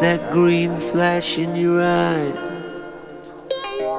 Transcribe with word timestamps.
That 0.00 0.30
green 0.30 0.76
flash 0.76 1.38
in 1.38 1.56
your 1.56 1.82
eye. 1.82 2.32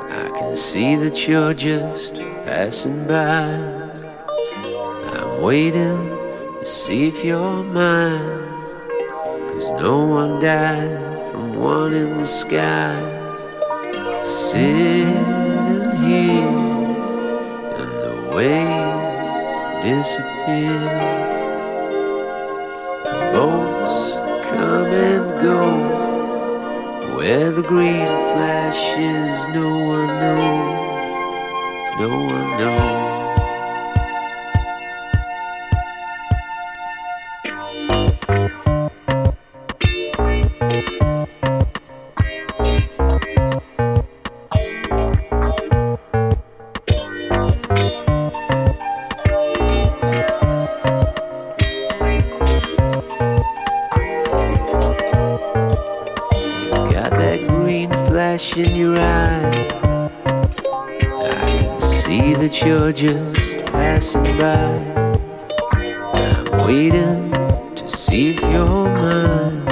I 0.09 0.29
can 0.39 0.55
see 0.55 0.95
that 0.95 1.27
you're 1.27 1.53
just 1.53 2.15
passing 2.45 3.05
by. 3.05 3.51
I'm 5.13 5.41
waiting 5.41 5.97
to 6.59 6.65
see 6.65 7.07
if 7.07 7.25
you're 7.25 7.63
mine. 7.63 8.47
Cause 9.51 9.69
no 9.81 10.05
one 10.05 10.41
died 10.41 11.31
from 11.31 11.59
one 11.59 11.93
in 11.93 12.17
the 12.17 12.25
sky. 12.25 12.95
Sitting 14.23 15.07
here 16.07 16.47
and 17.75 17.91
the 18.03 18.31
waves 18.33 19.83
disappear. 19.83 21.19
Green 27.68 28.06
flashes, 28.31 29.47
no 29.50 29.78
one 29.80 30.08
knows. 30.08 32.00
No 32.00 32.09
one 32.09 32.58
knows. 32.58 33.09
Waiting 66.79 67.29
to 67.75 67.85
see 67.90 68.29
if 68.29 68.41
you're 68.53 68.88
mine. 69.00 69.66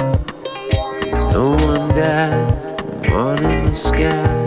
'Cause 1.10 1.26
no 1.32 1.46
one 1.68 1.88
died 2.00 2.52
from 3.02 3.14
one 3.24 3.44
in 3.50 3.64
the 3.70 3.74
sky. 3.74 4.37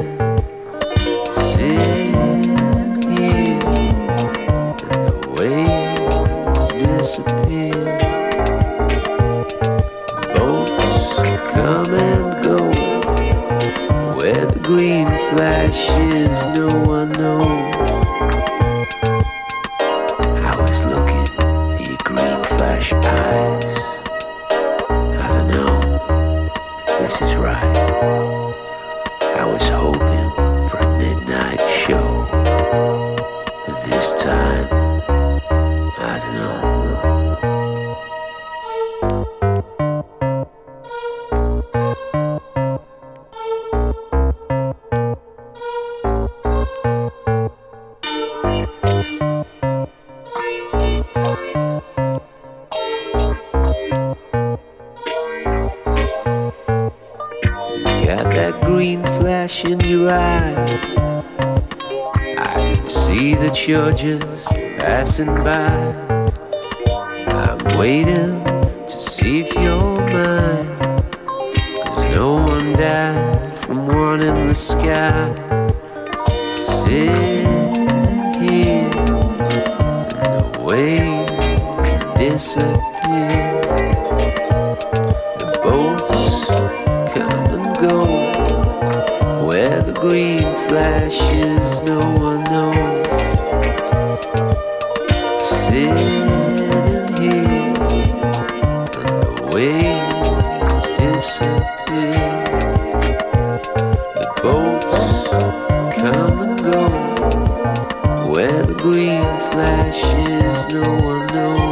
come 105.97 106.39
and 106.39 106.59
go. 106.59 108.31
Where 108.31 108.63
the 108.63 108.75
green 108.75 109.23
flashes, 109.51 110.73
no 110.73 110.81
one 110.81 111.27
knows. 111.27 111.70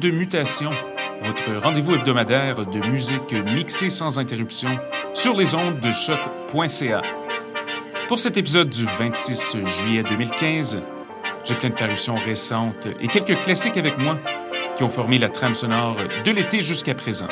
De 0.00 0.10
Mutation, 0.10 0.70
votre 1.22 1.62
rendez-vous 1.62 1.94
hebdomadaire 1.94 2.64
de 2.64 2.86
musique 2.88 3.34
mixée 3.54 3.90
sans 3.90 4.18
interruption 4.18 4.70
sur 5.12 5.36
les 5.36 5.54
ondes 5.54 5.78
de 5.80 5.92
choc.ca. 5.92 7.02
Pour 8.08 8.18
cet 8.18 8.38
épisode 8.38 8.70
du 8.70 8.86
26 8.86 9.58
juillet 9.64 10.02
2015, 10.02 10.80
j'ai 11.44 11.54
plein 11.54 11.68
de 11.68 11.74
parutions 11.74 12.14
récentes 12.14 12.88
et 13.00 13.08
quelques 13.08 13.38
classiques 13.42 13.76
avec 13.76 13.98
moi 13.98 14.18
qui 14.76 14.84
ont 14.84 14.88
formé 14.88 15.18
la 15.18 15.28
trame 15.28 15.54
sonore 15.54 15.96
de 16.24 16.30
l'été 16.30 16.62
jusqu'à 16.62 16.94
présent. 16.94 17.28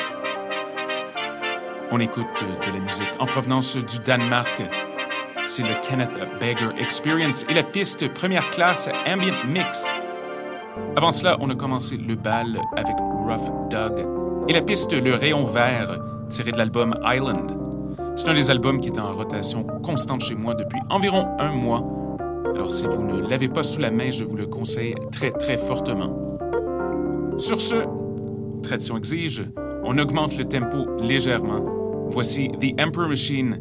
On 1.91 1.99
écoute 1.99 2.27
de 2.67 2.71
la 2.71 2.79
musique 2.79 3.13
en 3.17 3.25
provenance 3.25 3.77
du 3.77 3.97
Danemark. 3.99 4.61
C'est 5.47 5.63
le 5.63 5.73
Kenneth 5.87 6.09
Beggar 6.39 6.73
Experience 6.79 7.45
et 7.49 7.55
la 7.55 7.63
piste 7.63 8.07
première 8.13 8.47
classe 8.51 8.89
Ambient 9.07 9.33
Mix. 9.47 9.87
Avant 10.95 11.11
cela, 11.11 11.37
on 11.39 11.49
a 11.49 11.55
commencé 11.55 11.97
le 11.97 12.15
bal 12.15 12.61
avec 12.75 12.95
Rough 12.97 13.69
Dog 13.69 14.05
et 14.47 14.53
la 14.53 14.61
piste 14.61 14.91
Le 14.91 15.15
Rayon 15.15 15.45
Vert 15.45 15.99
tirée 16.29 16.51
de 16.51 16.57
l'album 16.57 16.95
Island. 17.05 17.51
C'est 18.15 18.27
un 18.27 18.33
des 18.33 18.51
albums 18.51 18.79
qui 18.79 18.89
est 18.89 18.99
en 18.99 19.13
rotation 19.13 19.63
constante 19.83 20.21
chez 20.21 20.35
moi 20.35 20.55
depuis 20.55 20.79
environ 20.89 21.27
un 21.39 21.51
mois. 21.51 21.83
Alors 22.53 22.71
si 22.71 22.85
vous 22.87 23.01
ne 23.01 23.21
l'avez 23.29 23.47
pas 23.47 23.63
sous 23.63 23.79
la 23.79 23.91
main, 23.91 24.11
je 24.11 24.23
vous 24.23 24.35
le 24.35 24.47
conseille 24.47 24.95
très 25.11 25.31
très 25.31 25.57
fortement. 25.57 26.37
Sur 27.37 27.61
ce, 27.61 27.85
tradition 28.61 28.97
exige, 28.97 29.43
on 29.83 29.97
augmente 29.97 30.37
le 30.37 30.45
tempo 30.45 30.85
légèrement. 30.99 31.63
Voici 32.09 32.49
The 32.59 32.81
Emperor 32.81 33.07
Machine 33.07 33.59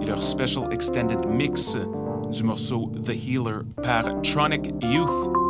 et 0.00 0.06
leur 0.06 0.22
special 0.22 0.72
extended 0.72 1.26
mix 1.28 1.76
du 2.30 2.44
morceau 2.44 2.92
The 3.04 3.10
Healer 3.10 3.62
par 3.82 4.04
Tronic 4.22 4.72
Youth. 4.82 5.47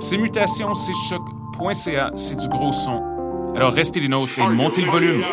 Ces 0.00 0.18
mutations, 0.18 0.74
c'est 0.74 0.92
choc.ca, 1.08 2.10
c'est 2.14 2.36
du 2.36 2.48
gros 2.48 2.72
son. 2.72 3.02
Alors 3.56 3.72
restez 3.72 4.00
les 4.00 4.08
nôtres 4.08 4.38
et 4.38 4.48
montez 4.48 4.82
le 4.82 4.90
volume. 4.90 5.24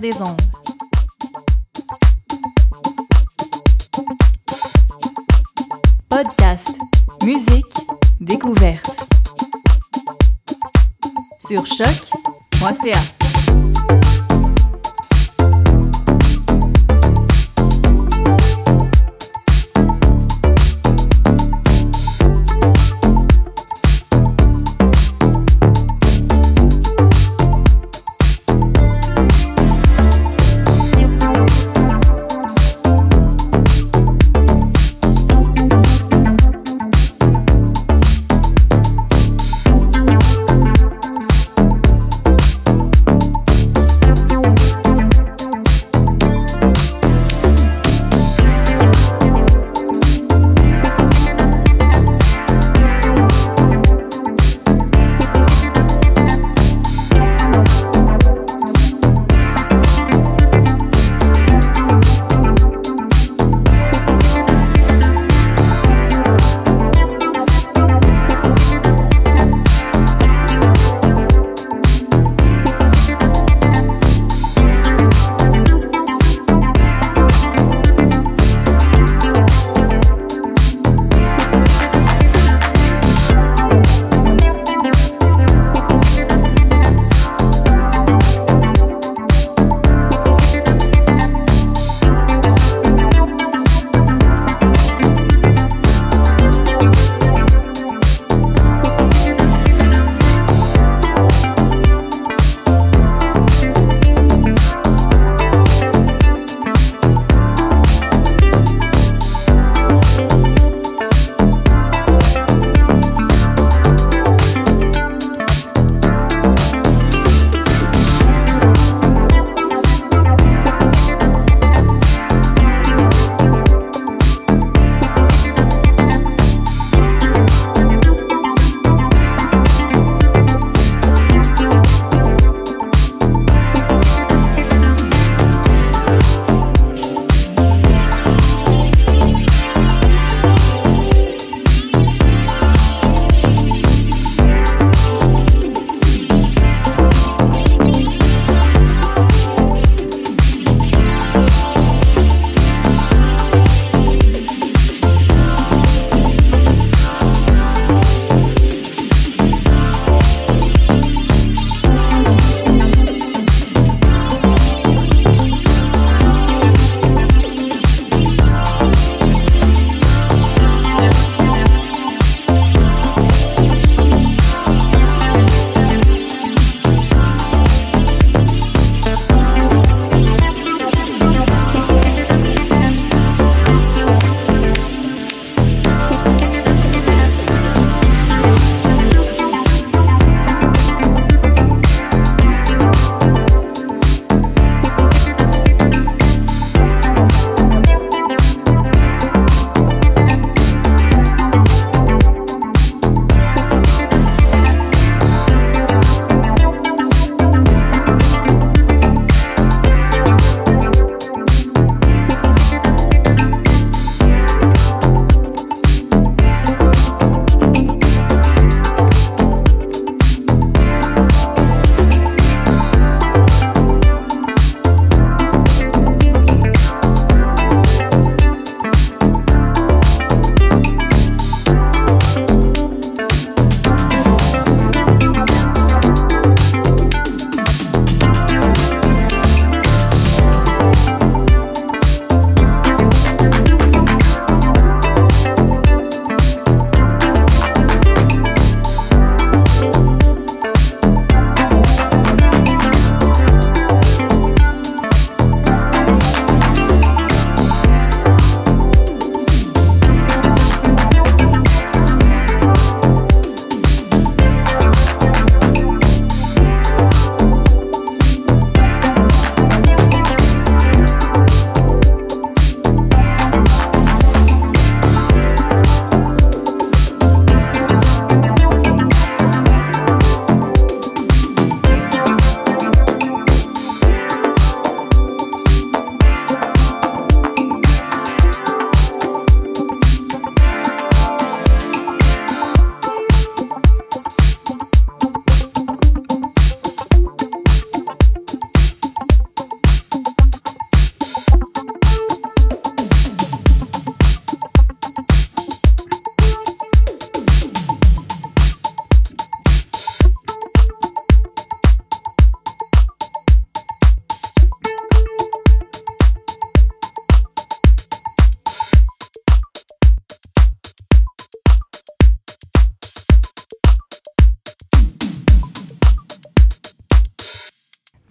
Des 0.00 0.22
ondes. 0.22 0.47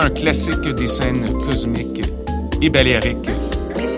Un 0.00 0.10
classique 0.10 0.60
des 0.60 0.86
scènes 0.86 1.36
cosmiques 1.38 2.04
et 2.62 2.70
baléariques. 2.70 3.28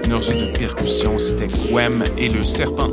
Une 0.02 0.14
orgie 0.14 0.32
de 0.32 0.46
percussion, 0.56 1.18
c'était 1.18 1.46
Gwem 1.46 2.02
et 2.16 2.30
le 2.30 2.42
serpent. 2.42 2.90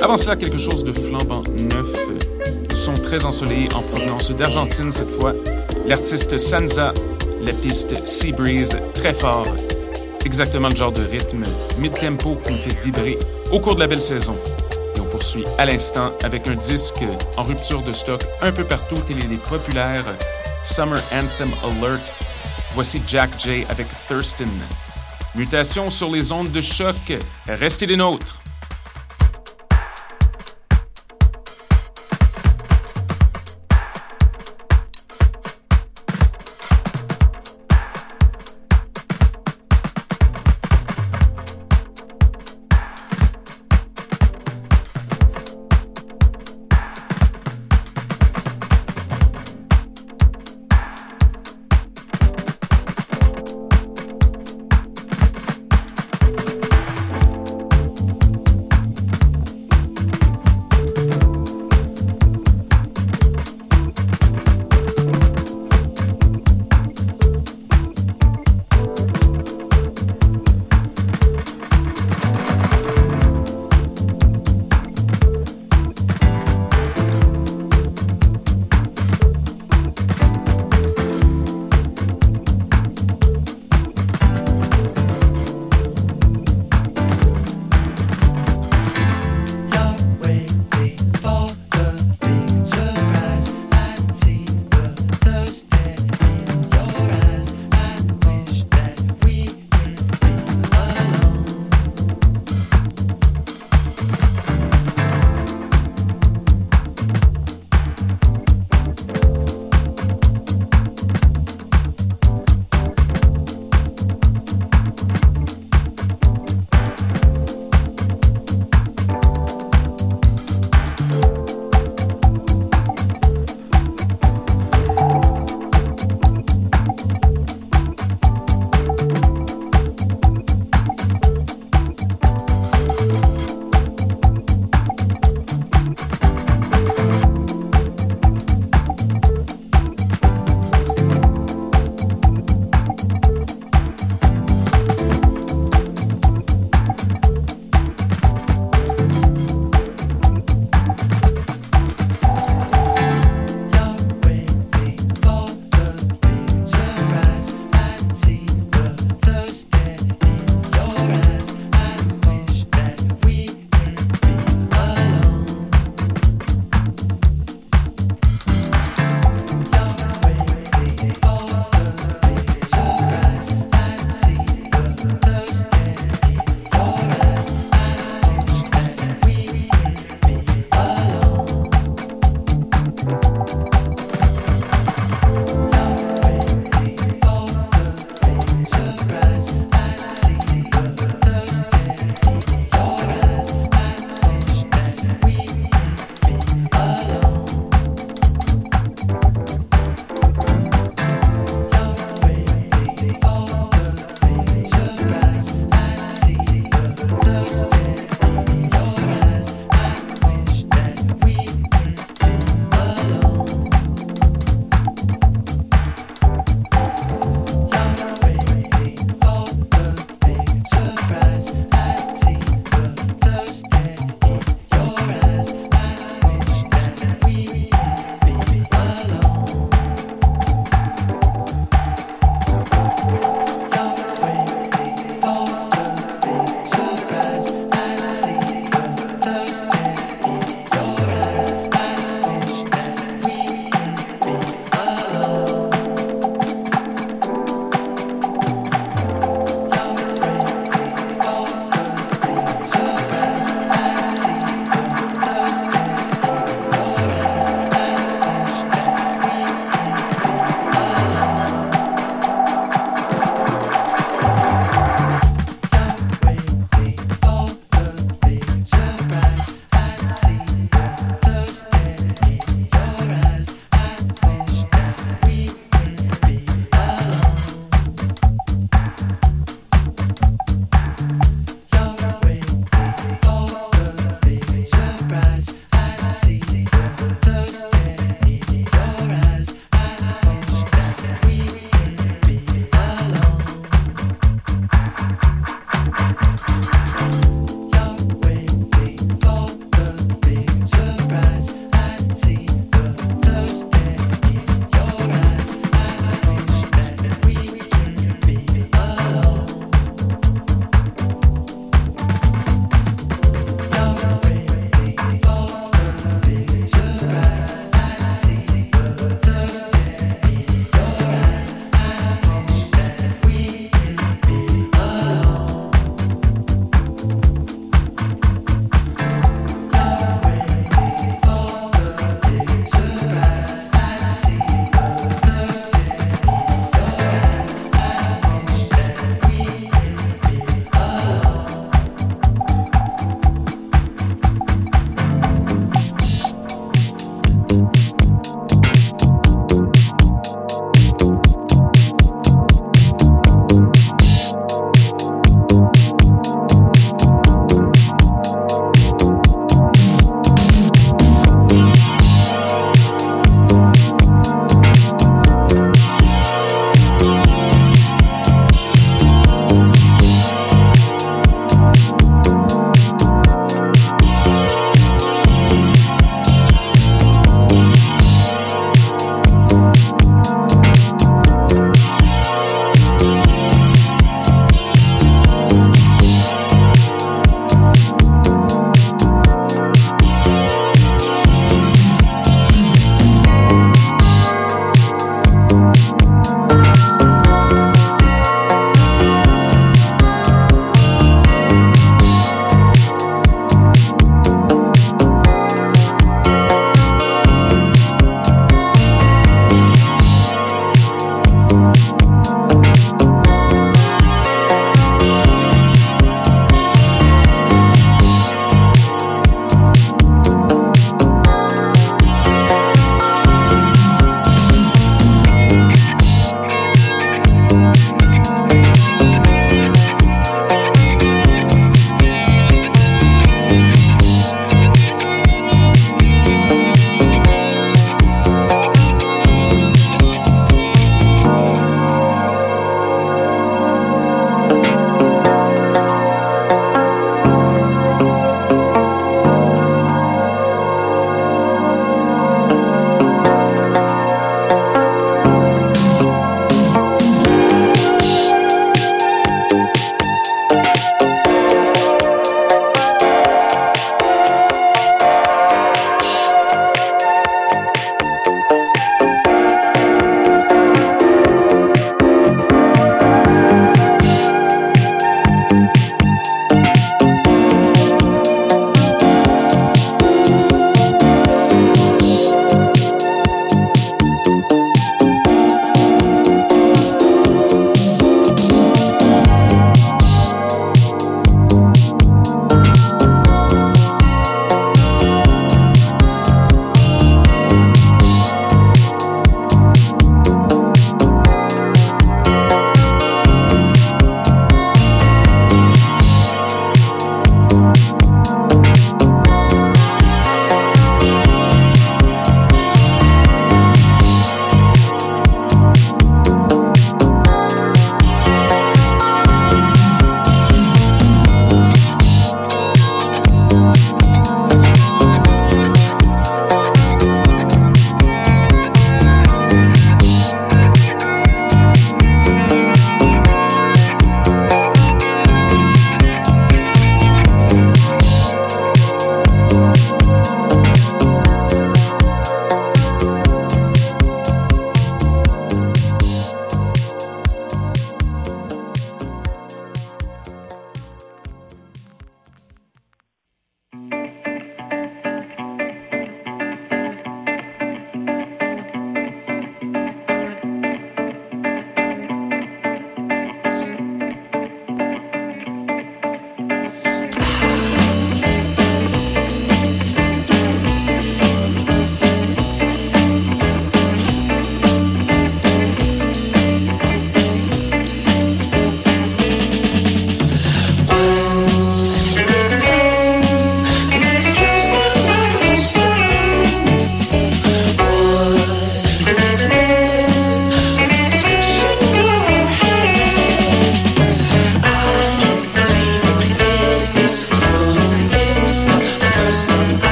Avant 0.00 0.16
cela, 0.16 0.34
quelque 0.36 0.56
chose 0.56 0.82
de 0.82 0.94
flambant 0.94 1.42
neuf. 1.58 1.94
Son 2.72 2.94
très 2.94 3.26
ensoleillé 3.26 3.68
en 3.74 3.82
provenance 3.82 4.30
d'Argentine 4.30 4.90
cette 4.90 5.10
fois. 5.10 5.34
L'artiste 5.86 6.38
Sansa, 6.38 6.94
la 7.42 7.52
piste 7.52 7.94
Sea 8.08 8.32
Breeze, 8.32 8.78
très 8.94 9.12
fort. 9.12 9.54
Exactement 10.24 10.70
le 10.70 10.76
genre 10.76 10.92
de 10.92 11.02
rythme 11.02 11.44
mid-tempo 11.78 12.38
qui 12.42 12.52
nous 12.52 12.58
fait 12.58 12.76
vibrer 12.82 13.18
au 13.52 13.60
cours 13.60 13.74
de 13.74 13.80
la 13.80 13.88
belle 13.88 14.00
saison 14.00 14.36
poursuit 15.16 15.44
à 15.58 15.64
l'instant 15.64 16.12
avec 16.24 16.46
un 16.46 16.54
disque 16.54 17.04
en 17.36 17.44
rupture 17.44 17.82
de 17.82 17.92
stock 17.92 18.20
un 18.42 18.52
peu 18.52 18.64
partout 18.64 18.96
tel 19.06 19.16
il 19.18 19.32
est 19.32 19.48
populaire, 19.48 20.04
Summer 20.66 21.00
Anthem 21.12 21.50
Alert. 21.62 22.02
Voici 22.74 23.00
Jack 23.06 23.30
J 23.38 23.64
avec 23.68 23.86
Thurston. 24.08 24.48
Mutation 25.34 25.90
sur 25.90 26.10
les 26.10 26.32
ondes 26.32 26.50
de 26.50 26.60
choc. 26.60 26.96
Restez 27.46 27.86
des 27.86 27.96
nôtres. 27.96 28.35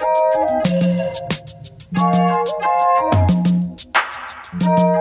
Oh 0.00 0.58
que 4.50 4.97